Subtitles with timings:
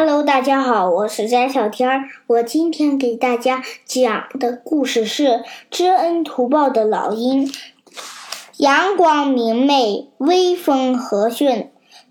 [0.00, 2.04] Hello，大家好，我是翟小天儿。
[2.28, 5.24] 我今天给大家讲的故事是
[5.72, 7.44] 《知恩图报的老鹰》。
[8.58, 11.66] 阳光明媚，微风和煦，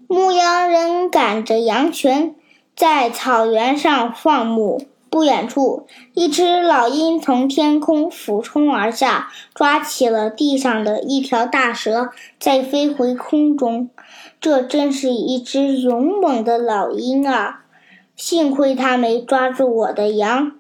[0.06, 2.36] 牧羊人赶着羊群
[2.76, 4.82] 在草原上放牧。
[5.10, 13.90] 不远处，一只老鹰从天空俯冲而下，抓起了地上的一条大蛇，再飞回空中。
[14.42, 17.64] 这真是一只勇猛的老鹰啊！
[18.18, 20.54] 幸亏他没抓住我的羊。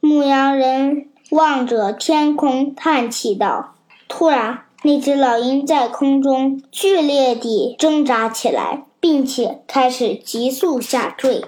[0.00, 3.74] 牧羊人望着天空，叹气道
[4.08, 11.44] ：“突然，那只老鹰在空中剧烈地挣扎起来，并且开始急速下坠。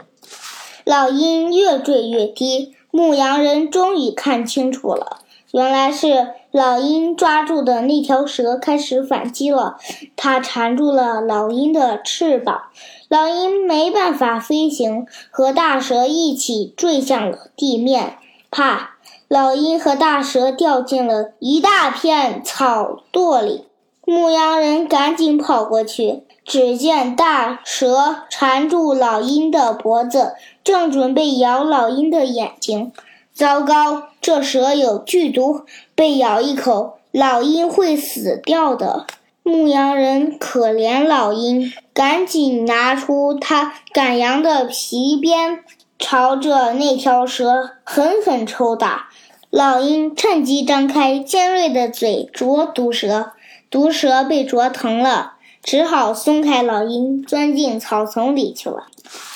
[0.84, 5.20] 老鹰越坠越低，牧羊人终于看清楚了，
[5.56, 9.76] 原来是……”老鹰抓住的那条蛇开始反击了，
[10.16, 12.62] 它缠住了老鹰的翅膀，
[13.10, 18.16] 老鹰没办法飞行，和大蛇一起坠向了地面。
[18.50, 18.92] 啪！
[19.28, 23.66] 老鹰和大蛇掉进了一大片草垛里。
[24.06, 32.92] 牧羊人赶紧跑过去，只见大蛇缠住老鹰的脖子，正准备咬老鹰的眼睛。
[33.36, 39.06] 糟糕，这蛇有剧毒，被咬一口，老鹰会死掉的。
[39.42, 45.62] 牧羊人可怜老鹰，赶紧拿出他赶羊的皮鞭，
[45.98, 49.10] 朝着那条蛇狠狠抽打。
[49.50, 53.32] 老鹰趁机张开尖锐的嘴啄毒蛇，
[53.68, 55.34] 毒蛇被啄疼了，
[55.66, 58.86] 只好松开老鹰，钻进草丛里去了。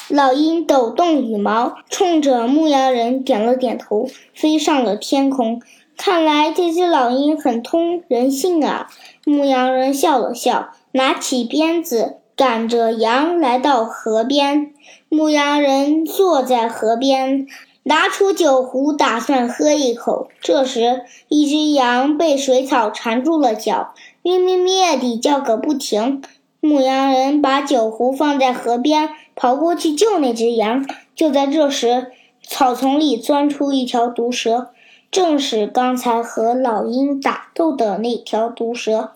[0.08, 5.60] 老鹰抖动羽毛，冲着牧羊人点了点头，飞上了天空。
[5.96, 8.86] 看来这只老鹰很通人性啊！
[9.24, 14.72] 牧羊人笑了笑，拿起鞭子，赶着羊来到河边。
[15.08, 17.48] 牧羊人坐在河边，
[17.82, 20.28] 拿出酒壶，打算喝一口。
[20.40, 23.94] 这时，一只羊被水草缠住了脚，
[24.30, 26.22] 咩咩咩地叫个不停。
[26.60, 30.86] 牧羊人把酒壶放在河边，跑过去救那只羊。
[31.16, 32.12] 就在这时，
[32.46, 34.70] 草丛里钻出一条毒蛇，
[35.10, 39.10] 正是刚才和老鹰打斗的那条毒蛇。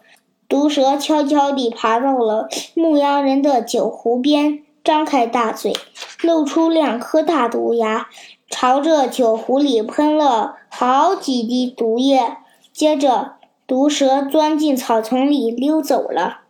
[0.49, 5.73] 毒蛇悄悄地爬到了牧羊人的酒壶边，张开大嘴，
[6.23, 8.09] 露出两颗大毒牙，
[8.51, 12.39] 朝着酒壶里喷了好几滴毒液。
[12.73, 13.35] 接着，
[13.67, 16.41] 毒蛇钻进草丛里溜走了。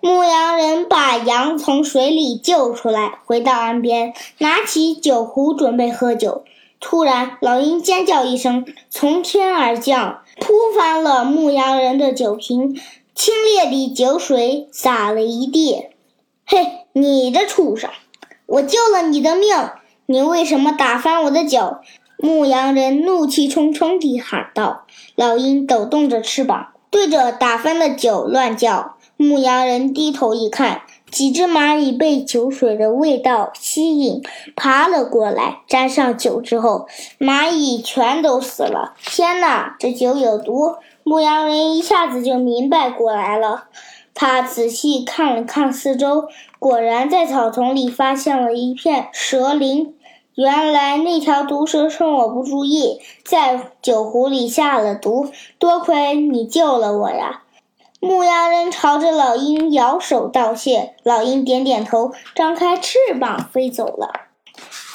[0.00, 6.44] 牧羊人把羊从水里救出来，回到岸边，拿起酒壶准备喝酒。
[6.80, 12.80] 突然，老鹰尖叫一声，从天而降，扑翻了牧羊人的酒瓶，
[13.14, 15.86] 清冽的酒水洒了一地。
[16.46, 17.90] 嘿，你这畜生！
[18.46, 19.48] 我救了你的命，
[20.06, 21.78] 你为什么打翻我的酒？
[22.18, 24.84] 牧羊人怒气冲冲地喊道。
[25.14, 28.96] 老鹰抖动着翅膀，对着打翻的酒乱叫。
[29.16, 34.22] 牧羊人低头一看，几只蚂蚁被酒水的味道吸引，
[34.54, 35.58] 爬了过来。
[35.66, 36.86] 沾上酒之后，
[37.18, 38.94] 蚂蚁全都死了。
[39.04, 40.76] 天哪，这酒有毒！
[41.02, 43.64] 牧羊人一下子就明白过来了。
[44.14, 49.94] 他仔细看了看四周，果然在草丛里发现了一片蛇鳞。
[50.38, 55.32] 原来那条毒蛇趁我不注意，在酒壶里下了毒。
[55.58, 57.42] 多亏你救了我呀！
[57.98, 64.12] 牧羊人朝着老鹰摇手道谢，老鹰点点头，张开翅膀飞走了。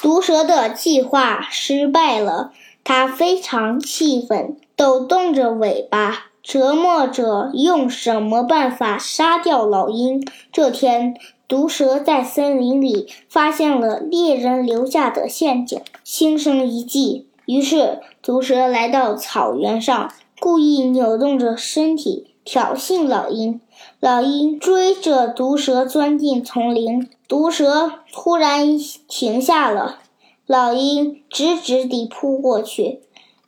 [0.00, 10.26] 毒蛇的计划失败了，它非常气愤，抖动着尾巴，折磨着用什么办法杀掉老鹰。
[10.50, 11.14] 这天，
[11.46, 22.30] 毒蛇在森林里发现了猎人留下的陷阱，心生一计，于是毒蛇来到草原上，故意扭动着身体。
[22.46, 23.58] 挑衅老鹰，
[24.00, 30.00] 老鹰追着毒蛇钻进丛林，毒蛇突然停下了，
[30.46, 33.00] 老鹰直直地扑过去，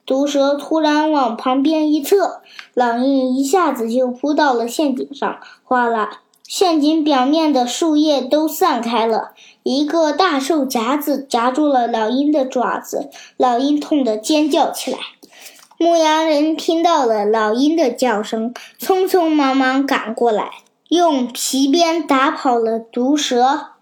[0.06, 2.40] 毒蛇突然往旁边一侧，
[2.72, 9.32] 老鹰一下子就扑到了陷阱上，哗啦，陷阱表面的树叶都散开了，
[9.64, 14.98] 一个大兽夹子夹住了老鹰的爪子，老鹰痛得尖叫起来。
[15.76, 20.50] 牧羊人听到了老鹰的叫声，匆匆忙忙赶过来，
[20.88, 23.72] 用皮鞭打跑了毒蛇。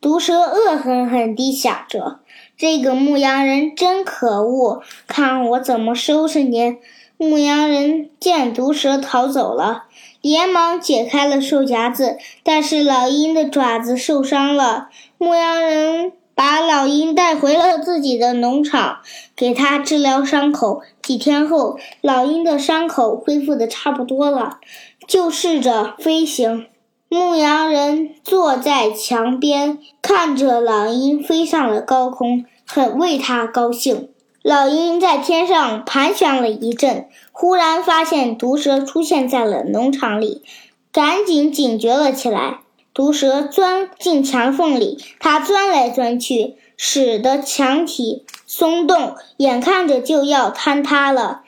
[0.00, 2.20] 毒蛇恶狠狠地想着
[2.56, 6.76] ：“这个牧羊人真可恶，看我怎么收拾你！”
[7.22, 9.84] 牧羊人见毒蛇逃走了，
[10.22, 14.88] 连忙解开了兽夹子，但是老鹰的爪子受伤了。
[15.18, 16.12] 牧羊人。
[16.32, 19.00] 把老鹰带回了自己的农场，
[19.36, 20.80] 给它治疗伤口。
[21.02, 24.58] 几天后，老鹰的伤口恢复的差不多了，
[25.06, 26.66] 就试着飞行。
[27.10, 34.08] 牧羊人坐在墙边，看着老鹰飞上了高空，很为它高兴。
[34.42, 40.42] 老鹰在天上盘旋了一阵，忽然发现毒蛇出现在了农场里，
[40.90, 42.60] 赶紧警觉了起来。
[42.94, 51.42] 毒蛇钻进墙缝里，它钻来钻去，使得墙体松动，眼看着就要坍塌了。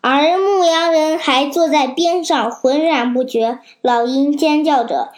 [0.00, 3.58] 而牧羊人还坐在边上，浑然不觉。
[3.82, 5.12] 老鹰尖叫着，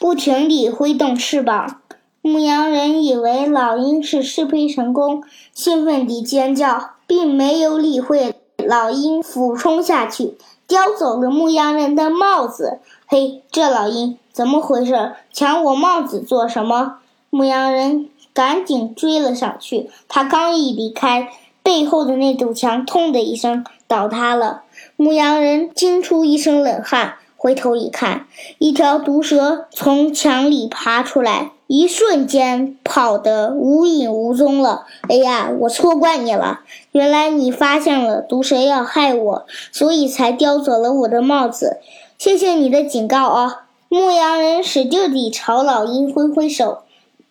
[0.00, 1.80] 不停地挥动翅膀。
[2.20, 5.22] 牧羊人以为老鹰是试飞成功，
[5.54, 10.36] 兴奋地尖叫，并没有理会老鹰俯冲下去，
[10.66, 12.80] 叼走了牧羊人的帽子。
[13.06, 14.18] 嘿，这老鹰！
[14.32, 15.12] 怎么回事？
[15.32, 16.98] 抢我帽子做什么？
[17.30, 19.88] 牧羊人赶紧追了上去。
[20.08, 21.30] 他刚一离开，
[21.62, 24.62] 背后的那堵墙“痛”的一声倒塌了。
[24.96, 28.26] 牧羊人惊出一身冷汗，回头一看，
[28.58, 34.86] 一条毒蛇从墙里爬出来，一瞬间跑得无影无踪了。
[35.08, 36.60] 哎呀，我错怪你了！
[36.92, 41.76] 原来你发现了毒蛇要害我，所以才叼走了我的帽子。
[42.18, 43.66] 谢谢你的警告啊！
[43.90, 46.78] 牧羊人使劲地朝老鹰挥挥手，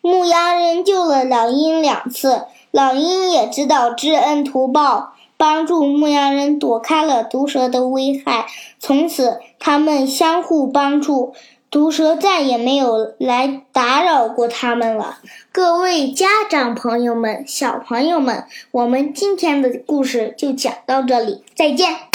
[0.01, 8.45] 牧羊人救了老鹰两次，老鹰也知道知恩图报，帮助牧羊人躲开了毒蛇的危害。
[8.79, 11.33] 从此，他们相互帮助，
[11.69, 15.19] 毒蛇再也没有来打扰过他们了。
[15.51, 22.06] 各位家长朋友们、小朋友们，我们今天的故事就讲到这里，再见。